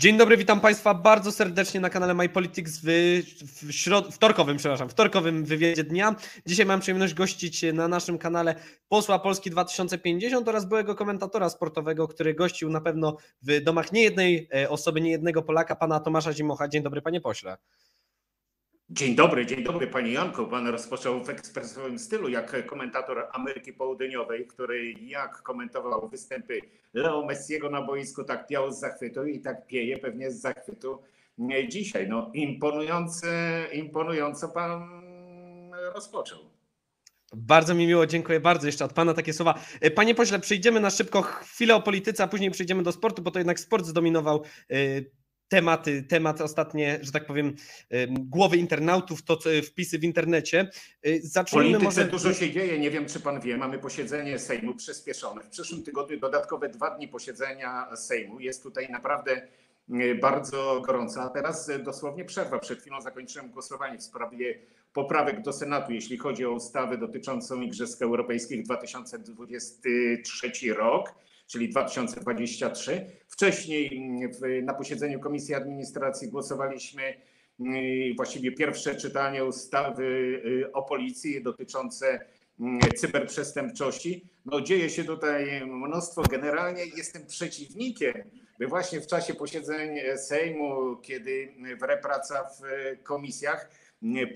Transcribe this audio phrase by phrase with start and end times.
[0.00, 2.86] Dzień dobry, witam Państwa bardzo serdecznie na kanale My Politics w,
[3.44, 4.14] w środ...
[4.14, 6.14] wtorkowym, przepraszam, wtorkowym wywiadzie dnia.
[6.46, 8.54] Dzisiaj mam przyjemność gościć na naszym kanale
[8.88, 14.70] posła Polski 2050 oraz byłego komentatora sportowego, który gościł na pewno w domach niejednej e,
[14.70, 16.68] osoby, niejednego Polaka, pana Tomasza Zimocha.
[16.68, 17.56] Dzień dobry, panie pośle.
[18.92, 20.46] Dzień dobry, dzień dobry Panie Janku.
[20.46, 26.60] Pan rozpoczął w ekspresowym stylu, jak komentator Ameryki Południowej, który jak komentował występy
[26.94, 30.98] Leo Messiego na boisku, tak piał z zachwytu i tak pieje pewnie z zachwytu
[31.68, 32.08] dzisiaj.
[32.08, 33.28] No imponujące,
[33.72, 35.02] imponująco Pan
[35.94, 36.38] rozpoczął.
[37.32, 39.60] Bardzo mi miło, dziękuję bardzo jeszcze od Pana takie słowa.
[39.94, 43.38] Panie pośle, przejdziemy na szybko chwilę o polityce, a później przejdziemy do sportu, bo to
[43.38, 45.10] jednak sport zdominował y,
[45.50, 47.54] tematy, temat ostatnie, że tak powiem,
[48.08, 50.70] głowy internautów, to wpisy w internecie.
[51.06, 52.04] Y, zacznijmy może...
[52.04, 55.42] dużo się dzieje, nie wiem czy pan wie, mamy posiedzenie Sejmu przyspieszone.
[55.42, 58.40] W przyszłym tygodniu dodatkowe dwa dni posiedzenia Sejmu.
[58.40, 59.42] Jest tutaj naprawdę
[59.90, 62.58] y, bardzo gorąco, a teraz y, dosłownie przerwa.
[62.58, 64.58] Przed chwilą zakończyłem głosowanie w sprawie
[64.92, 71.14] poprawek do Senatu, jeśli chodzi o ustawę dotyczącą Igrzysk Europejskich 2023 rok
[71.50, 73.06] czyli 2023.
[73.28, 74.10] Wcześniej
[74.42, 77.02] mm, na posiedzeniu Komisji Administracji głosowaliśmy
[77.60, 80.04] mm, właściwie pierwsze czytanie ustawy
[80.66, 82.20] y, o policji dotyczące
[82.60, 84.28] mm, cyberprzestępczości.
[84.44, 86.22] No dzieje się tutaj mnóstwo.
[86.22, 88.14] Generalnie jestem przeciwnikiem,
[88.58, 92.62] by właśnie w czasie posiedzeń Sejmu, kiedy wrepraca w
[93.02, 93.70] komisjach,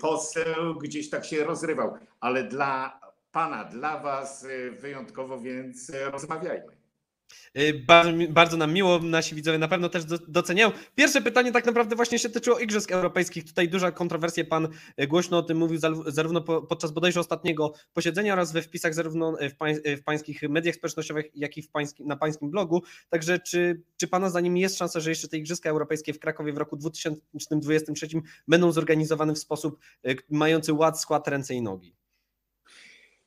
[0.01, 1.93] poseł gdzieś tak się rozrywał.
[2.19, 2.99] Ale dla
[3.31, 4.47] pana, dla was
[4.79, 6.74] wyjątkowo, więc rozmawiajmy.
[7.57, 10.71] Y, bardzo, bardzo, nam miło, nasi widzowie na pewno też doceniają.
[10.95, 13.43] Pierwsze pytanie tak naprawdę właśnie się tyczyło Igrzysk Europejskich.
[13.45, 14.67] Tutaj duża kontrowersja, pan
[15.01, 19.55] y, głośno o tym mówił zarówno podczas bodajże ostatniego posiedzenia oraz we wpisach zarówno w,
[19.55, 21.63] pań, w pańskich mediach społecznościowych, jak i
[21.99, 22.83] na pańskim blogu.
[23.09, 26.57] Także czy, czy pana zdaniem jest szansa, że jeszcze te Igrzyska Europejskie w Krakowie w
[26.57, 28.07] roku 2023
[28.47, 32.04] będą zorganizowane w sposób y, mający ład, skład, ręce i nogi?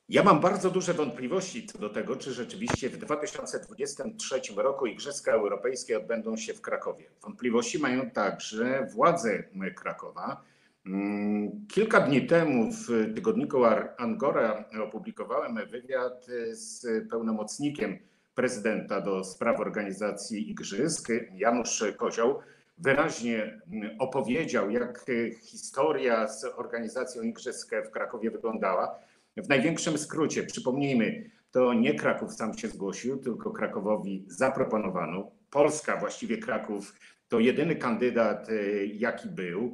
[0.09, 5.97] Ja mam bardzo duże wątpliwości co do tego, czy rzeczywiście w 2023 roku Igrzyska Europejskie
[5.97, 7.05] odbędą się w Krakowie.
[7.21, 9.43] Wątpliwości mają także władze
[9.75, 10.43] Krakowa.
[10.85, 13.65] Mm, kilka dni temu w tygodniku
[13.97, 17.99] Angora opublikowałem wywiad z pełnomocnikiem
[18.35, 22.39] prezydenta do spraw organizacji Igrzysk, Janusz Kozioł.
[22.77, 23.61] Wyraźnie
[23.99, 25.05] opowiedział, jak
[25.41, 32.57] historia z organizacją Igrzysk w Krakowie wyglądała w największym skrócie, przypomnijmy, to nie Kraków sam
[32.57, 35.31] się zgłosił, tylko Krakowowi zaproponowano.
[35.49, 36.93] Polska, właściwie Kraków,
[37.27, 39.73] to jedyny kandydat, e, jaki był.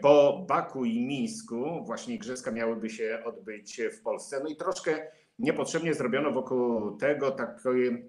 [0.00, 4.40] Po Baku i Mińsku właśnie igrzyska miałyby się odbyć w Polsce.
[4.42, 5.06] No i troszkę
[5.38, 8.04] niepotrzebnie zrobiono wokół tego takie,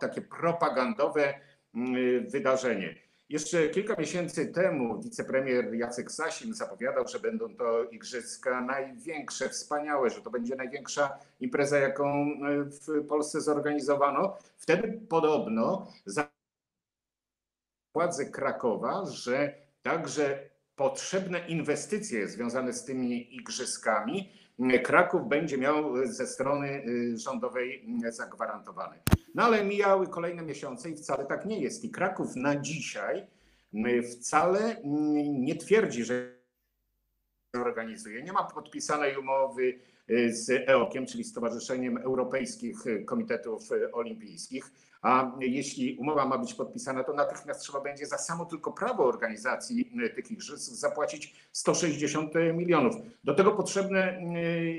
[0.00, 1.34] takie propagandowe
[1.74, 2.94] mm, wydarzenie.
[3.32, 10.20] Jeszcze kilka miesięcy temu wicepremier Jacek Sasin zapowiadał, że będą to igrzyska największe, wspaniałe, że
[10.20, 14.36] to będzie największa impreza, jaką e, w Polsce zorganizowano.
[14.58, 15.92] Wtedy podobno
[17.94, 24.32] władze Krakowa, że także potrzebne inwestycje związane z tymi igrzyskami
[24.82, 28.98] Kraków będzie miał ze strony y, rządowej zagwarantowane.
[29.34, 31.84] No ale mijały kolejne miesiące i wcale tak nie jest.
[31.84, 33.26] I Kraków na dzisiaj
[34.02, 34.76] wcale
[35.24, 36.41] nie twierdzi, że
[37.60, 38.22] organizuje.
[38.22, 39.78] Nie ma podpisanej umowy
[40.10, 42.76] y, z EOK-iem, czyli Stowarzyszeniem Europejskich
[43.06, 44.70] Komitetów Olimpijskich.
[45.02, 49.92] A jeśli umowa ma być podpisana, to natychmiast trzeba będzie za samo tylko prawo organizacji
[50.14, 52.94] tych igrzysk zapłacić 160 milionów.
[53.24, 54.20] Do tego potrzebne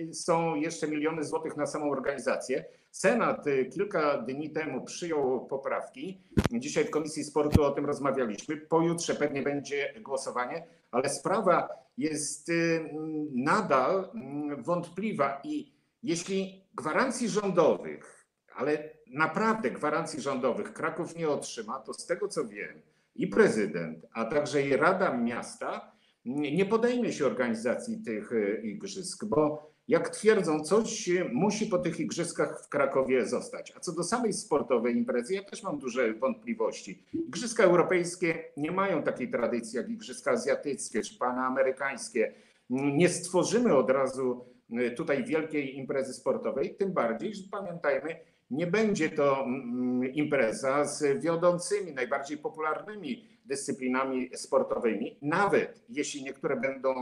[0.09, 2.65] y, są jeszcze miliony złotych na samą organizację.
[2.91, 6.21] Senat y, kilka dni temu przyjął poprawki.
[6.51, 8.57] Dzisiaj w Komisji Sportu o tym rozmawialiśmy.
[8.57, 10.63] Pojutrze pewnie będzie głosowanie,
[10.93, 12.89] ale sprawa jest y,
[13.33, 15.73] nadal mm, wątpliwa i
[16.03, 22.81] jeśli gwarancji rządowych, ale naprawdę gwarancji rządowych Kraków nie otrzyma, to z tego co wiem
[23.15, 25.91] i prezydent, a także i Rada Miasta
[26.25, 32.63] nie podejmie się organizacji tych y, igrzysk, bo jak twierdzą, coś musi po tych igrzyskach
[32.65, 33.73] w Krakowie zostać.
[33.75, 37.03] A co do samej sportowej imprezy, ja też mam duże wątpliwości.
[37.13, 42.33] Igrzyska europejskie nie mają takiej tradycji jak igrzyska azjatyckie czy panamerykańskie.
[42.69, 44.45] Nie stworzymy od razu
[44.79, 48.19] y, tutaj wielkiej imprezy sportowej, tym bardziej, że pamiętajmy,
[48.53, 55.17] nie będzie to mm, impreza z wiodącymi, najbardziej popularnymi dyscyplinami sportowymi.
[55.21, 56.95] Nawet jeśli niektóre będą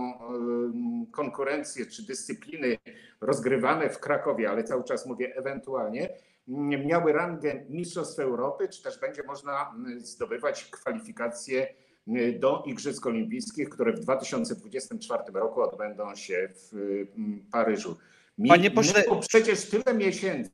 [1.12, 2.77] konkurencje czy dyscypliny
[3.21, 6.09] rozgrywane w Krakowie, ale cały czas mówię ewentualnie,
[6.48, 11.74] mm, miały rangę Mistrzostw Europy, czy też będzie można mm, zdobywać kwalifikacje
[12.07, 17.98] mm, do Igrzysk Olimpijskich, które w 2024 roku odbędą się w mm, Paryżu.
[18.48, 20.51] Panie pośle- przecież tyle miesięcy,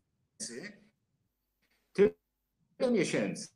[2.77, 3.47] tyle miesięcy,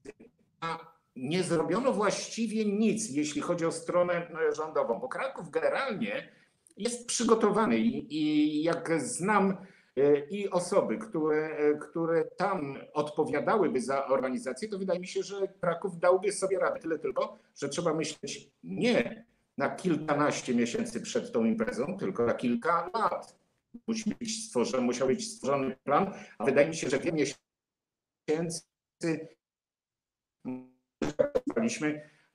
[0.59, 6.31] a nie zrobiono właściwie nic, jeśli chodzi o stronę e, rządową, bo Kraków generalnie
[6.77, 9.57] jest przygotowany i, i jak znam
[9.97, 15.47] e, i osoby, które, e, które tam odpowiadałyby za organizację, to wydaje mi się, że
[15.47, 16.79] Kraków dałby sobie radę.
[16.79, 19.25] Tyle tylko, że trzeba myśleć nie
[19.57, 23.35] na kilkanaście miesięcy przed tą imprezą, tylko na kilka lat.
[23.87, 27.40] Musi być stworzony, musiał być stworzony plan, a wydaje mi się, że wiele miesięcy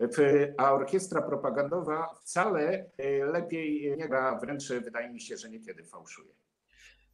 [0.00, 5.84] w- a orkiestra propagandowa wcale e, lepiej nie gra, wręcz wydaje mi się, że niekiedy
[5.84, 6.31] fałszuje.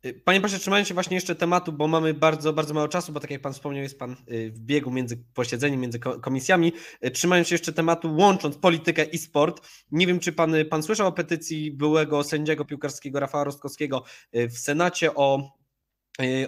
[0.05, 3.21] Y, Panie pośle, trzymając się właśnie jeszcze tematu, bo mamy bardzo, bardzo mało czasu, bo
[3.21, 6.73] tak jak pan wspomniał, jest pan y, w biegu między posiedzeniem, między ko- komisjami.
[7.13, 11.13] Trzymając się jeszcze tematu, łącząc politykę i sport, nie wiem, czy pan, pan słyszał o
[11.13, 15.53] petycji byłego sędziego piłkarskiego Rafała Rostkowskiego w Senacie o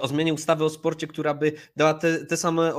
[0.00, 2.72] o zmianie ustawy o sporcie, która by dała te, te same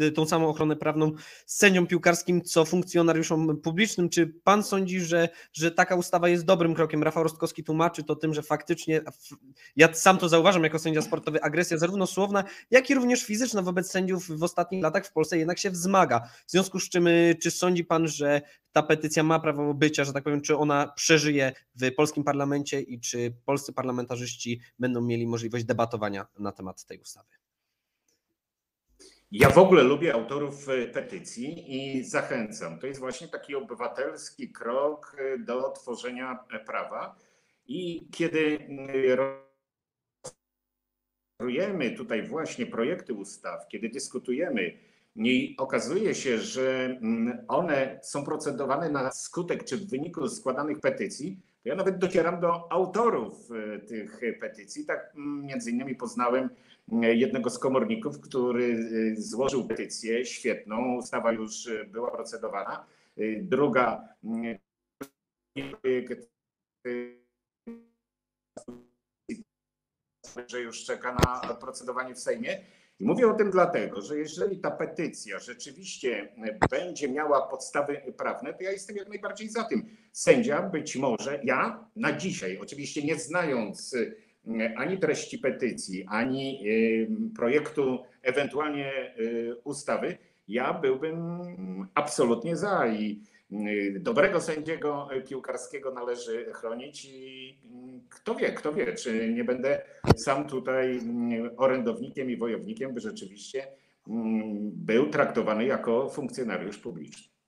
[0.00, 1.12] y, tą samą ochronę prawną
[1.46, 4.08] sędziom piłkarskim, co funkcjonariuszom publicznym.
[4.08, 7.02] Czy pan sądzi, że, że taka ustawa jest dobrym krokiem?
[7.02, 9.00] Rafał Rostkowski tłumaczy to tym, że faktycznie
[9.76, 13.90] ja sam to zauważam jako sędzia sportowy, agresja zarówno słowna, jak i również fizyczna wobec
[13.90, 16.20] sędziów w ostatnich latach w Polsce jednak się wzmaga.
[16.46, 18.40] W związku z czym, y, czy sądzi pan, że
[18.72, 23.00] ta petycja ma prawo bycia, że tak powiem, czy ona przeżyje w polskim parlamencie i
[23.00, 27.28] czy polscy parlamentarzyści będą mieli możliwość debatowania na temat tej ustawy?
[29.30, 32.78] Ja w ogóle lubię autorów e, petycji i zachęcam.
[32.78, 37.16] To jest właśnie taki obywatelski krok e, do tworzenia e, prawa.
[37.66, 38.88] I kiedy mm,
[41.38, 44.78] rozpatrujemy tutaj właśnie projekty ustaw, kiedy dyskutujemy
[45.16, 51.40] i okazuje się, że mm, one są procedowane na skutek czy w wyniku składanych petycji,
[51.64, 54.86] ja nawet docieram do autorów e, tych petycji.
[54.86, 56.50] Tak mm, między innymi poznałem
[56.92, 60.96] jednego z komorników, który y, złożył petycję świetną.
[60.96, 62.86] Ustawa już y, była procedowana.
[63.18, 64.58] Y, Druga y,
[66.86, 67.18] y,
[70.46, 72.60] że już czeka na procedowanie w Sejmie.
[73.00, 76.32] I mówię o tym dlatego, że jeżeli ta petycja rzeczywiście
[76.70, 79.86] będzie miała podstawy prawne, to ja jestem jak najbardziej za tym.
[80.12, 83.96] Sędzia być może, ja na dzisiaj, oczywiście nie znając
[84.76, 86.64] ani treści petycji, ani
[87.36, 90.18] projektu, ewentualnie y, ustawy,
[90.48, 91.42] ja byłbym
[91.94, 93.22] absolutnie za i
[94.00, 99.82] dobrego sędziego piłkarskiego należy chronić i y, kto wie, kto wie, czy nie będę
[100.16, 103.70] sam tutaj y, orędownikiem i wojownikiem, by rzeczywiście y,
[104.72, 107.38] był traktowany jako funkcjonariusz publiczny.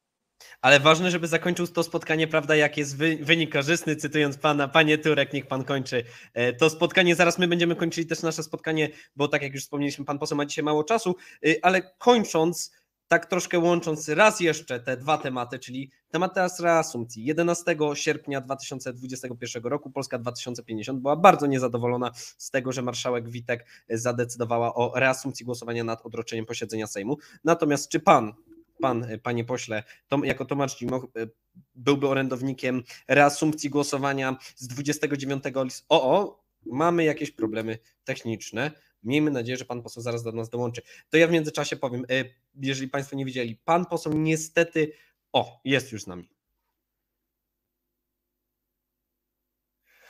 [0.60, 4.98] Ale ważne, żeby zakończył to spotkanie, prawda, jak jest wy, wynik korzystny, cytując pana, panie
[4.98, 6.04] Turek, niech pan kończy
[6.34, 7.14] e, to spotkanie.
[7.14, 10.46] Zaraz my będziemy kończyli też nasze spotkanie, bo tak jak już wspomnieliśmy, pan poseł ma
[10.46, 12.72] dzisiaj mało czasu, y, ale kończąc,
[13.10, 17.24] tak troszkę łącząc raz jeszcze te dwa tematy, czyli temat teraz reasumpcji.
[17.24, 24.74] 11 sierpnia 2021 roku Polska 2050 była bardzo niezadowolona z tego, że marszałek Witek zadecydowała
[24.74, 27.16] o reasumpcji głosowania nad odroczeniem posiedzenia Sejmu.
[27.44, 28.32] Natomiast czy pan
[28.80, 31.26] pan, panie pośle, Tom, jako Tomasz Dzimoch e,
[31.74, 36.04] byłby orędownikiem reasumpcji głosowania z 29 listopada.
[36.04, 38.70] O, o, mamy jakieś problemy techniczne.
[39.02, 40.82] Miejmy nadzieję, że pan poseł zaraz do nas dołączy.
[41.10, 44.92] To ja w międzyczasie powiem, e, jeżeli państwo nie widzieli, pan poseł niestety,
[45.32, 46.28] o, jest już z nami.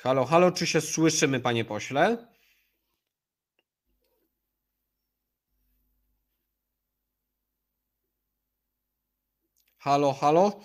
[0.03, 2.27] Halo, halo, czy się słyszymy, panie pośle?
[9.79, 10.61] Halo, halo.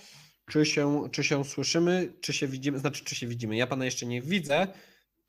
[0.51, 2.79] Czy się, czy się słyszymy, czy się widzimy?
[2.79, 3.55] Znaczy, czy się widzimy?
[3.55, 4.67] Ja pana jeszcze nie widzę.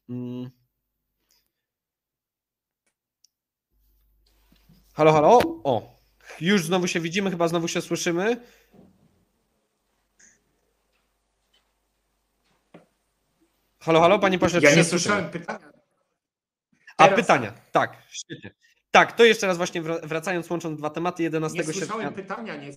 [0.09, 0.51] Mm.
[4.97, 5.39] Halo, halo.
[5.65, 5.97] O,
[6.41, 8.37] już znowu się widzimy, chyba znowu się słyszymy.
[13.81, 15.73] Halo, halo, panie pośle, Ja nie słyszałem pytania.
[16.97, 18.51] A Teraz pytania, tak, świetnie.
[18.91, 21.81] Tak, to jeszcze raz właśnie wra- wracając, łącząc dwa tematy, 11 Nie sierpnia.
[21.87, 22.73] słyszałem pytania, nie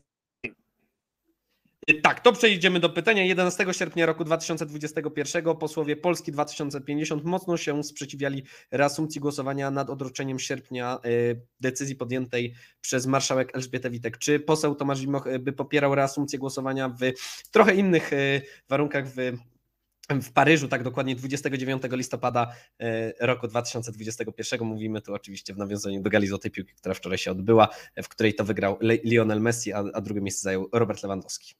[1.94, 3.24] Tak, to przejdziemy do pytania.
[3.24, 11.00] 11 sierpnia roku 2021 posłowie Polski 2050 mocno się sprzeciwiali reasumpcji głosowania nad odroczeniem sierpnia
[11.06, 14.18] y, decyzji podjętej przez marszałek Elżbietę Witek.
[14.18, 17.02] Czy poseł Tomasz Zimoch y, by popierał reasumpcję głosowania w
[17.52, 19.18] trochę innych y, warunkach w
[20.22, 24.64] w Paryżu, tak dokładnie 29 listopada e, roku 2021.
[24.64, 27.68] Mówimy tu oczywiście w nawiązaniu do gali Złotej Piłki, która wczoraj się odbyła,
[28.04, 31.56] w której to wygrał Lionel Messi, a, a drugie miejsce zajął Robert Lewandowski.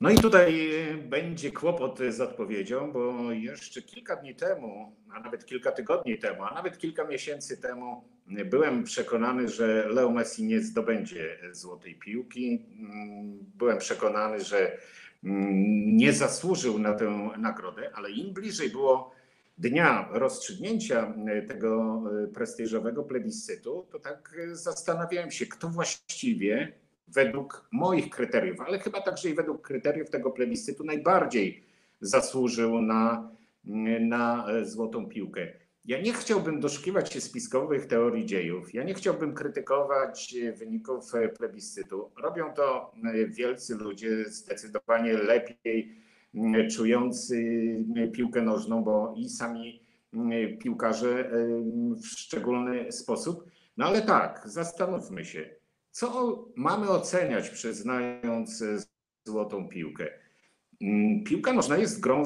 [0.00, 0.70] No i tutaj
[1.08, 6.54] będzie kłopot z odpowiedzią, bo jeszcze kilka dni temu, a nawet kilka tygodni temu, a
[6.54, 12.66] nawet kilka miesięcy temu byłem przekonany, że Leo Messi nie zdobędzie złotej piłki.
[13.58, 14.78] Byłem przekonany, że
[15.86, 19.14] nie zasłużył na tę nagrodę, ale im bliżej było
[19.58, 21.14] dnia rozstrzygnięcia
[21.48, 22.02] tego
[22.34, 26.72] prestiżowego plebiscytu, to tak zastanawiałem się, kto właściwie
[27.08, 31.64] według moich kryteriów, ale chyba także i według kryteriów tego plebiscytu najbardziej
[32.00, 33.30] zasłużył na,
[34.00, 35.46] na złotą piłkę.
[35.84, 38.74] Ja nie chciałbym doszukiwać się spiskowych teorii dziejów.
[38.74, 42.10] Ja nie chciałbym krytykować wyników plebiscytu.
[42.22, 42.92] Robią to
[43.28, 45.96] wielcy ludzie, zdecydowanie lepiej
[46.70, 47.36] czujący
[48.12, 49.80] piłkę nożną, bo i sami
[50.60, 51.30] piłkarze
[52.02, 53.44] w szczególny sposób.
[53.76, 55.50] No ale tak, zastanówmy się,
[55.96, 58.64] co mamy oceniać, przyznając
[59.24, 60.08] złotą piłkę?
[61.24, 62.22] Piłka nożna jest grą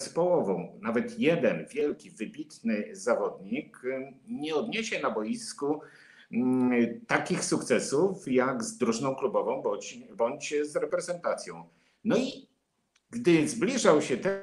[0.00, 0.78] zespołową.
[0.82, 3.82] Nawet jeden wielki, wybitny zawodnik
[4.28, 5.80] nie odniesie na boisku
[7.06, 11.68] takich sukcesów jak z drużyną klubową bądź, bądź z reprezentacją.
[12.04, 12.48] No i
[13.10, 14.40] gdy zbliżał się ten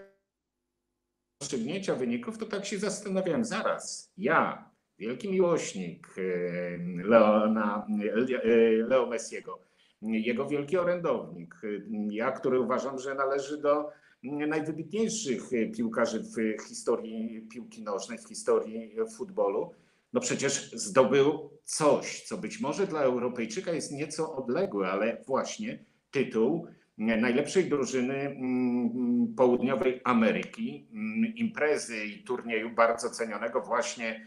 [1.42, 4.69] rozstrzygnięcia wyników, to tak się zastanawiałem, zaraz, ja,
[5.00, 6.08] wielki miłośnik
[7.04, 7.88] Leona,
[8.88, 9.60] Leo Messiego,
[10.02, 11.56] jego wielki orędownik,
[12.10, 13.90] ja, który uważam, że należy do
[14.24, 15.44] najwybitniejszych
[15.76, 19.72] piłkarzy w historii piłki nożnej, w historii futbolu,
[20.14, 26.68] no przecież zdobył coś, co być może dla Europejczyka jest nieco odległe, ale właśnie tytuł
[26.98, 28.38] najlepszej drużyny
[29.38, 30.88] południowej Ameryki,
[31.36, 34.26] imprezy i turnieju bardzo cenionego właśnie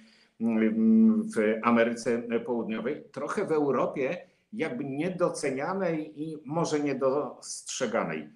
[1.37, 8.29] w Ameryce Południowej, trochę w Europie jakby niedocenianej i może niedostrzeganej.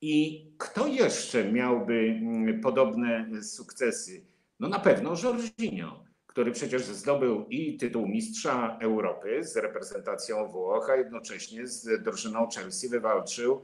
[0.00, 2.20] I kto jeszcze miałby
[2.62, 4.24] podobne sukcesy?
[4.60, 10.96] No na pewno Jorginho, który przecież zdobył i tytuł mistrza Europy z reprezentacją Włoch, a
[10.96, 13.60] jednocześnie z drużyną Chelsea wywalczył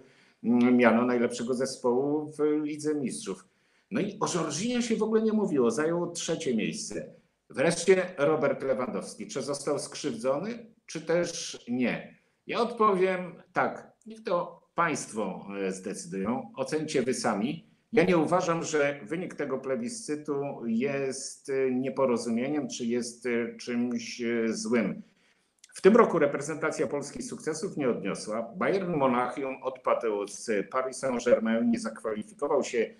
[0.72, 3.44] miano najlepszego zespołu w Lidze Mistrzów.
[3.90, 7.15] No i o Jorginho się w ogóle nie mówiło, zajął trzecie miejsce.
[7.50, 9.26] Wreszcie Robert Lewandowski.
[9.26, 12.18] Czy został skrzywdzony, czy też nie?
[12.46, 13.92] Ja odpowiem tak.
[14.06, 16.52] Niech to Państwo zdecydują.
[16.56, 17.66] Ocencie Wy sami.
[17.92, 23.28] Ja nie uważam, że wynik tego plebiscytu jest nieporozumieniem, czy jest
[23.60, 25.02] czymś złym.
[25.74, 28.42] W tym roku reprezentacja Polski sukcesów nie odniosła.
[28.56, 32.94] Bayern Monachium odpadł z Paris Saint-Germain, nie zakwalifikował się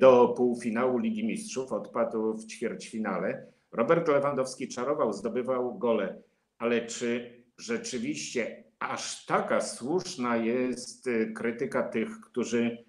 [0.00, 3.51] do półfinału Ligi Mistrzów, odpadł w ćwierćfinale.
[3.72, 6.22] Robert Lewandowski czarował, zdobywał gole,
[6.58, 12.84] ale czy rzeczywiście aż taka słuszna jest krytyka tych, którzy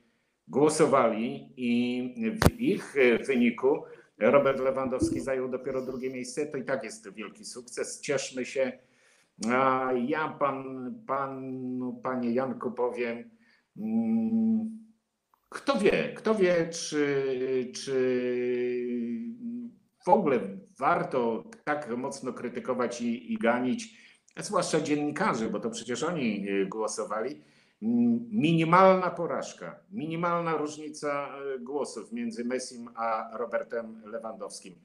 [0.48, 2.96] głosowali i w ich
[3.28, 3.84] wyniku
[4.18, 8.02] Robert Lewandowski zajął dopiero drugie miejsce, to i tak jest wielki sukces.
[8.02, 8.80] Cieszmy się.
[9.52, 13.30] A ja pan, panu, panie Janku powiem,
[15.50, 17.94] kto wie, kto wie, czy, czy
[20.06, 20.40] w ogóle
[20.80, 23.98] warto tak mocno krytykować i, i ganić,
[24.40, 27.42] zwłaszcza dziennikarzy, bo to przecież oni głosowali.
[28.32, 31.30] Minimalna porażka, minimalna różnica
[31.60, 34.76] głosów między Messim a Robertem Lewandowskim.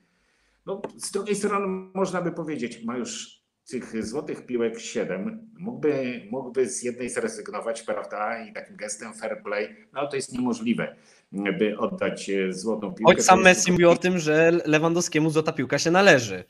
[0.67, 3.38] No, z drugiej strony można by powiedzieć, ma już
[3.69, 9.77] tych złotych piłek 7, mógłby, mógłby z jednej zrezygnować, prawda, i takim gestem fair play,
[9.93, 10.97] no ale to jest niemożliwe,
[11.33, 13.15] by oddać złotą piłkę.
[13.15, 16.45] Choć sam Messi mówił o tym, że Lewandowskiemu złota piłka się należy.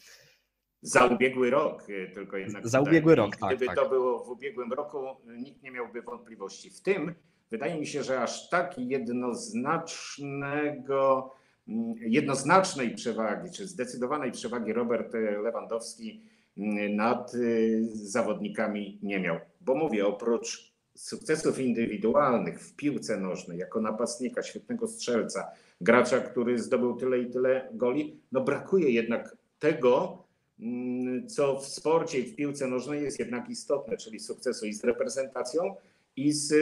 [0.83, 2.69] Za ubiegły rok, tylko jednak.
[2.69, 3.51] Za ubiegły rok, tak.
[3.51, 3.77] Gdyby tak.
[3.77, 4.99] to było w ubiegłym roku,
[5.39, 6.71] nikt nie miałby wątpliwości.
[6.71, 7.15] W tym
[7.51, 11.31] wydaje mi się, że aż tak jednoznacznego,
[12.01, 16.23] jednoznacznej przewagi, czy zdecydowanej przewagi Robert Lewandowski
[16.91, 17.33] nad
[17.93, 19.37] zawodnikami nie miał.
[19.61, 25.51] Bo mówię, oprócz sukcesów indywidualnych w piłce nożnej, jako napastnika, świetnego strzelca,
[25.81, 30.25] gracza, który zdobył tyle i tyle goli, no brakuje jednak tego,
[31.29, 35.75] co w sporcie i w piłce nożnej jest jednak istotne, czyli sukcesu i z reprezentacją,
[36.17, 36.53] i z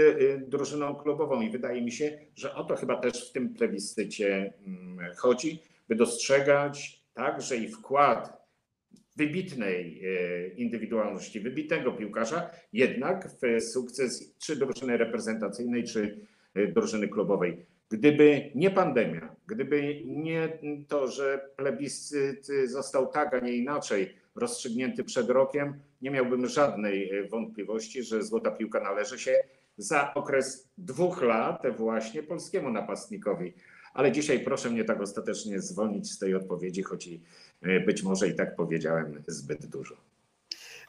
[0.48, 1.40] drużyną klubową.
[1.40, 4.52] I wydaje mi się, że o to chyba też w tym plebiscycie
[5.16, 8.35] chodzi, by dostrzegać także i wkład
[9.16, 10.02] wybitnej
[10.56, 16.20] indywidualności, wybitnego piłkarza, jednak w sukces czy drużyny reprezentacyjnej, czy
[16.74, 17.66] drużyny klubowej.
[17.88, 20.58] Gdyby nie pandemia, gdyby nie
[20.88, 27.28] to, że plebiscyt został tak, a nie inaczej rozstrzygnięty przed rokiem, nie miałbym żadnej e,
[27.28, 29.34] wątpliwości, że złota piłka należy się
[29.76, 33.52] za okres dwóch lat właśnie polskiemu napastnikowi.
[33.96, 37.20] Ale dzisiaj proszę mnie tak ostatecznie zwolnić z tej odpowiedzi, choć i
[37.62, 39.94] e, być może i tak powiedziałem zbyt dużo.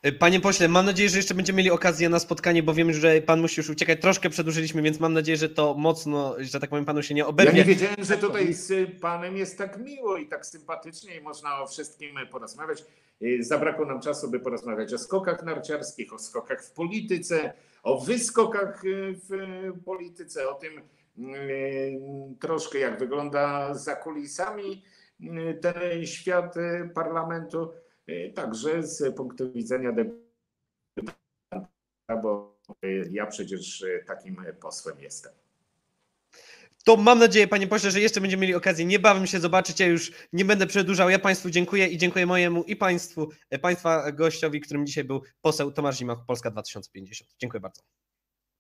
[0.04, 3.22] E, Panie pośle, mam nadzieję, że jeszcze będziemy mieli okazję na spotkanie, bo wiem, że
[3.22, 4.02] pan musi już uciekać.
[4.02, 7.28] Troszkę przedłużyliśmy, więc mam nadzieję, że to mocno, że tak powiem, panu się nie Ja
[7.28, 7.54] oberwie.
[7.54, 11.68] nie wiedziałem, że tutaj z panem jest tak miło i tak sympatycznie i można o
[11.68, 12.86] wszystkim porozmawiać.
[13.22, 18.82] Y, Zabrakło nam czasu, by porozmawiać o skokach narciarskich, o skokach w polityce, o wyskokach
[19.30, 19.30] w
[19.86, 20.74] polityce, o tym
[22.40, 24.84] troszkę jak wygląda za kulisami
[25.22, 27.72] y, ten świat y, parlamentu,
[28.10, 29.92] y, także z punktu widzenia
[30.98, 32.58] debatanta, bo
[33.12, 35.34] ja przecież y, takim posłem jestem.
[36.86, 39.80] To mam nadzieję, panie pośle, że jeszcze będziemy mieli okazję niebawem się zobaczyć.
[39.80, 41.10] Ja już nie będę przedłużał.
[41.10, 43.30] Ja państwu dziękuję i dziękuję mojemu i państwu,
[43.62, 47.36] państwa gościowi, którym dzisiaj był poseł Tomasz Zimach, Polska 2050.
[47.40, 47.82] Dziękuję bardzo.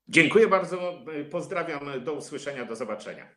[0.10, 1.06] Dziękuję bardzo.
[1.32, 2.04] Pozdrawiam.
[2.04, 3.36] Do usłyszenia, do zobaczenia.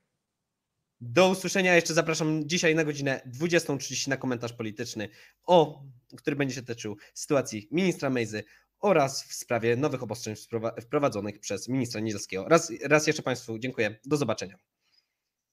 [1.00, 1.74] Do usłyszenia.
[1.74, 5.08] Jeszcze zapraszam dzisiaj na godzinę 20.30 na komentarz polityczny,
[5.46, 5.84] o,
[6.16, 8.44] który będzie się tyczył sytuacji ministra Mejzy
[8.80, 12.48] oraz w sprawie nowych obostrzeń wprowa- wprowadzonych przez ministra Niedzielskiego.
[12.48, 13.98] Raz, raz jeszcze Państwu dziękuję.
[14.04, 14.56] Do zobaczenia.